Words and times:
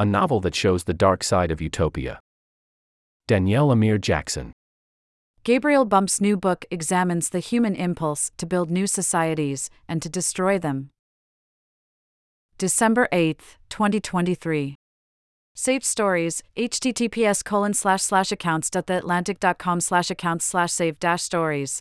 a 0.00 0.04
novel 0.06 0.40
that 0.40 0.54
shows 0.54 0.84
the 0.84 0.94
dark 0.94 1.22
side 1.22 1.50
of 1.50 1.60
utopia. 1.60 2.18
Danielle 3.28 3.70
Amir 3.70 3.98
Jackson. 3.98 4.54
Gabriel 5.44 5.84
Bump's 5.84 6.22
new 6.22 6.38
book 6.38 6.64
examines 6.70 7.28
the 7.28 7.38
human 7.38 7.76
impulse 7.76 8.32
to 8.38 8.46
build 8.46 8.70
new 8.70 8.86
societies 8.86 9.68
and 9.86 10.00
to 10.00 10.08
destroy 10.08 10.58
them. 10.58 10.88
December 12.56 13.08
8, 13.12 13.40
2023. 13.68 14.74
Saved 15.54 15.84
stories, 15.84 16.42
https 16.56 17.44
colon 17.44 17.74
slash 17.74 18.00
slash 18.00 18.32
accounts.theatlantic.com 18.32 19.80
slash 19.82 20.10
accounts 20.10 20.46
slash 20.46 20.72
save 20.72 20.98
dash 20.98 21.22
stories. 21.22 21.80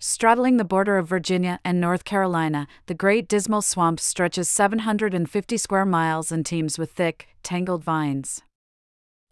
Straddling 0.00 0.58
the 0.58 0.64
border 0.64 0.96
of 0.96 1.08
Virginia 1.08 1.58
and 1.64 1.80
North 1.80 2.04
Carolina, 2.04 2.68
the 2.86 2.94
Great 2.94 3.26
Dismal 3.26 3.62
Swamp 3.62 3.98
stretches 3.98 4.48
750 4.48 5.56
square 5.56 5.84
miles 5.84 6.30
and 6.30 6.46
teems 6.46 6.78
with 6.78 6.92
thick, 6.92 7.26
tangled 7.42 7.82
vines. 7.82 8.42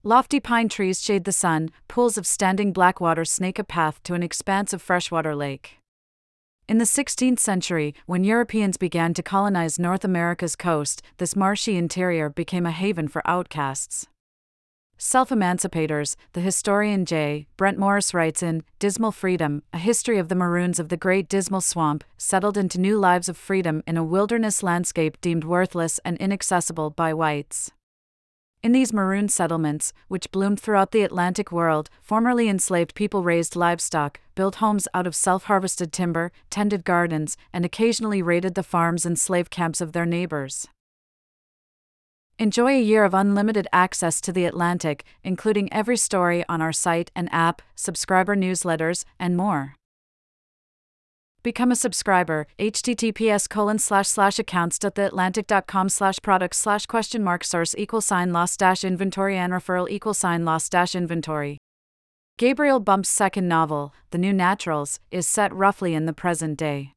Lofty 0.03 0.41
pine 0.41 0.69
trees 0.69 1.01
shade 1.01 1.23
the 1.23 1.31
sun, 1.31 1.71
pools 1.87 2.19
of 2.19 2.27
standing 2.27 2.73
black 2.73 3.01
water 3.01 3.25
snake 3.25 3.61
a 3.61 3.65
path 3.65 4.03
to 4.03 4.15
an 4.15 4.25
expanse 4.25 4.73
of 4.73 4.83
freshwater 4.83 5.37
lake. 5.37 5.79
In 6.69 6.79
the 6.79 6.85
16th 6.85 7.39
century, 7.39 7.95
when 8.07 8.25
Europeans 8.25 8.77
began 8.77 9.15
to 9.15 9.23
colonize 9.23 9.79
North 9.79 10.05
America's 10.05 10.57
coast, 10.57 11.01
this 11.19 11.37
marshy 11.37 11.77
interior 11.77 12.29
became 12.29 12.67
a 12.67 12.73
haven 12.73 13.07
for 13.07 13.23
outcasts. 13.25 14.09
Self 14.99 15.29
Emancipators, 15.29 16.17
the 16.33 16.41
historian 16.41 17.05
J. 17.05 17.47
Brent 17.59 17.79
Morris 17.79 18.15
writes 18.15 18.43
in 18.43 18.65
Dismal 18.79 19.13
Freedom, 19.13 19.63
a 19.71 19.79
history 19.79 20.17
of 20.17 20.29
the 20.29 20.35
Maroons 20.35 20.79
of 20.79 20.89
the 20.89 20.97
Great 20.97 21.29
Dismal 21.29 21.61
Swamp, 21.61 22.03
settled 22.17 22.57
into 22.57 22.81
new 22.81 22.99
lives 22.99 23.29
of 23.29 23.37
freedom 23.37 23.83
in 23.87 23.99
a 23.99 24.05
wilderness 24.05 24.63
landscape 24.63 25.21
deemed 25.21 25.45
worthless 25.45 26.01
and 26.03 26.17
inaccessible 26.17 26.89
by 26.89 27.13
whites. 27.13 27.71
In 28.63 28.73
these 28.73 28.95
maroon 28.95 29.29
settlements, 29.29 29.93
which 30.09 30.31
bloomed 30.33 30.61
throughout 30.61 30.93
the 30.93 31.03
Atlantic 31.03 31.53
world, 31.53 31.91
formerly 32.01 32.49
enslaved 32.49 32.95
people 32.95 33.23
raised 33.23 33.55
livestock, 33.55 34.21
built 34.35 34.57
homes 34.57 34.89
out 34.95 35.07
of 35.07 35.15
self 35.15 35.45
harvested 35.45 35.93
timber, 35.93 36.33
tended 36.49 36.87
gardens, 36.87 37.37
and 37.53 37.67
occasionally 37.67 38.23
raided 38.23 38.55
the 38.55 38.63
farms 38.63 39.05
and 39.05 39.19
slave 39.19 39.51
camps 39.51 39.83
of 39.83 39.93
their 39.93 40.07
neighbors. 40.07 40.67
Enjoy 42.39 42.73
a 42.73 42.83
year 42.83 43.05
of 43.05 43.15
unlimited 43.15 43.67
access 43.73 44.21
to 44.21 44.31
the 44.31 44.45
Atlantic, 44.45 45.05
including 45.25 45.73
every 45.73 45.97
story 45.97 46.45
on 46.51 46.61
our 46.61 46.73
site 46.73 47.11
and 47.17 47.33
app, 47.33 47.63
subscriber 47.75 48.37
newsletters, 48.37 49.07
and 49.19 49.39
more. 49.39 49.75
Become 51.43 51.73
a 51.73 51.77
subscriber. 51.77 52.47
https 52.59 53.49
colon 53.49 53.79
slash 53.79 54.09
slash 54.09 54.39
accounts.theatlantic.com 54.39 55.89
slash 55.89 56.19
products 56.21 56.59
slash 56.59 56.85
question 56.85 57.25
mark 57.25 57.43
source 57.43 57.75
equal 57.79 58.03
sign 58.03 58.33
loss 58.33 58.55
dash 58.57 58.85
inventory 58.85 59.39
and 59.39 59.53
referral 59.53 59.89
equal 59.89 60.13
sign 60.13 60.45
loss 60.45 60.69
dash 60.69 60.95
inventory. 60.95 61.57
Gabriel 62.37 62.81
Bump's 62.81 63.09
second 63.09 63.49
novel, 63.49 63.95
The 64.11 64.19
New 64.19 64.35
Naturals, 64.35 65.01
is 65.11 65.27
set 65.27 65.55
roughly 65.55 65.95
in 65.95 66.05
the 66.05 66.13
present 66.13 66.59
day. 66.59 66.96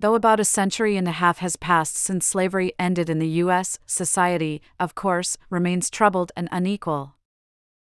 Though 0.00 0.14
about 0.14 0.40
a 0.40 0.44
century 0.44 0.96
and 0.96 1.08
a 1.08 1.12
half 1.12 1.38
has 1.38 1.56
passed 1.56 1.96
since 1.96 2.26
slavery 2.26 2.72
ended 2.78 3.08
in 3.08 3.18
the 3.18 3.28
U.S., 3.44 3.78
society, 3.86 4.60
of 4.78 4.94
course, 4.94 5.36
remains 5.50 5.88
troubled 5.90 6.32
and 6.36 6.48
unequal. 6.52 7.14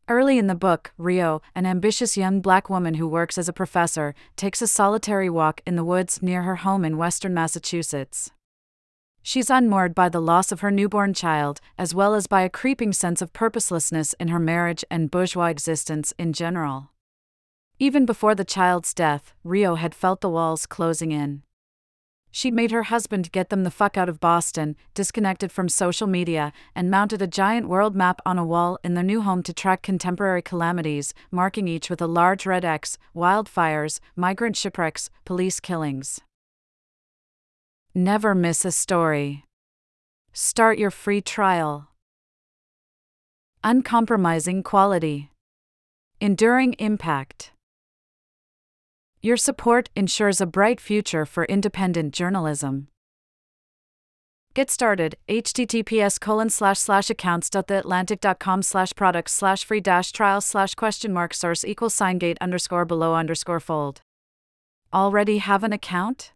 Early 0.10 0.38
in 0.38 0.48
the 0.48 0.56
book, 0.56 0.94
Rio, 0.98 1.42
an 1.54 1.66
ambitious 1.66 2.16
young 2.16 2.40
black 2.40 2.70
woman 2.70 2.94
who 2.94 3.08
works 3.08 3.38
as 3.38 3.50
a 3.50 3.54
professor, 3.54 4.16
takes 4.38 4.62
a 4.62 4.68
solitary 4.68 5.30
walk 5.30 5.60
in 5.66 5.76
the 5.76 5.84
woods 5.84 6.22
near 6.22 6.44
her 6.44 6.58
home 6.58 6.86
in 6.86 6.98
western 6.98 7.34
Massachusetts. 7.34 8.32
She's 9.22 9.50
unmoored 9.50 9.94
by 9.94 10.08
the 10.08 10.22
loss 10.22 10.54
of 10.54 10.62
her 10.62 10.72
newborn 10.72 11.14
child, 11.14 11.60
as 11.78 11.94
well 11.94 12.16
as 12.16 12.28
by 12.28 12.44
a 12.44 12.50
creeping 12.50 12.94
sense 12.94 13.22
of 13.22 13.34
purposelessness 13.34 14.14
in 14.14 14.30
her 14.30 14.40
marriage 14.40 14.86
and 14.90 15.12
bourgeois 15.12 15.48
existence 15.48 16.14
in 16.18 16.32
general. 16.32 16.92
Even 17.78 18.06
before 18.06 18.34
the 18.34 18.46
child's 18.46 18.94
death, 18.94 19.34
Rio 19.44 19.76
had 19.76 19.94
felt 19.94 20.22
the 20.22 20.30
walls 20.30 20.66
closing 20.66 21.12
in. 21.12 21.44
She'd 22.32 22.54
made 22.54 22.72
her 22.72 22.84
husband 22.84 23.32
get 23.32 23.50
them 23.50 23.64
the 23.64 23.72
fuck 23.72 23.98
out 23.98 24.10
of 24.10 24.20
Boston, 24.20 24.76
disconnected 24.94 25.52
from 25.52 25.70
social 25.70 26.08
media, 26.08 26.54
and 26.76 26.92
mounted 26.92 27.22
a 27.22 27.28
giant 27.28 27.68
world 27.68 27.96
map 27.96 28.22
on 28.26 28.38
a 28.38 28.46
wall 28.46 28.78
in 28.84 28.94
their 28.94 29.04
new 29.04 29.22
home 29.22 29.42
to 29.44 29.54
track 29.54 29.82
contemporary 29.82 30.42
calamities, 30.42 31.14
marking 31.32 31.68
each 31.68 31.90
with 31.90 32.02
a 32.02 32.08
large 32.08 32.46
red 32.46 32.64
X 32.64 32.98
wildfires, 33.16 34.00
migrant 34.16 34.56
shipwrecks, 34.56 35.10
police 35.26 35.60
killings. 35.60 36.22
Never 37.96 38.36
miss 38.36 38.64
a 38.66 38.72
story. 38.72 39.46
Start 40.32 40.78
your 40.78 40.92
free 40.92 41.22
trial. 41.22 41.88
Uncompromising 43.64 44.62
quality. 44.62 45.32
Enduring 46.22 46.74
impact. 46.74 47.52
Your 49.28 49.36
support 49.36 49.90
ensures 49.94 50.40
a 50.40 50.46
bright 50.46 50.80
future 50.80 51.26
for 51.26 51.44
independent 51.44 52.14
journalism. 52.14 52.88
Get 54.54 54.72
started, 54.72 55.18
https 55.28 56.18
colon 56.18 56.50
slash 56.50 56.80
slash 56.80 57.10
accounts.theatlantic.com 57.10 58.62
slash 58.62 58.94
products 58.96 59.34
slash 59.34 59.66
free 59.66 59.82
dash 59.82 60.14
trial 60.14 60.40
slash 60.40 60.76
question 60.76 61.12
mark 61.12 61.34
source 61.34 61.66
equals 61.66 61.94
sign 61.94 62.20
gate 62.20 62.38
underscore 62.40 62.86
below 62.86 63.16
underscore 63.16 63.60
fold. 63.60 64.00
Already 64.94 65.40
have 65.40 65.66
an 65.66 65.74
account? 65.74 66.32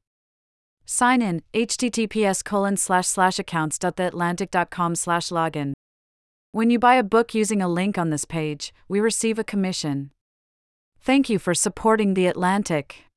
Sign 0.85 1.22
in, 1.22 1.44
https 1.53 2.44
colon 2.44 2.75
slash 2.75 3.07
slash 3.07 3.40
accounts.theatlantic.com 3.40 4.96
slash 4.96 5.30
login. 5.30 5.72
When 6.51 6.69
you 6.69 6.78
buy 6.78 6.96
a 6.96 7.03
book 7.03 7.34
using 7.34 7.62
a 7.62 7.69
link 7.69 7.97
on 7.97 8.09
this 8.09 8.25
page, 8.25 8.74
we 8.90 9.00
receive 9.00 9.40
a 9.40 9.46
commission. 9.46 10.12
Thank 11.03 11.31
you 11.31 11.39
for 11.39 11.56
supporting 11.56 12.13
The 12.13 12.28
Atlantic. 12.28 13.11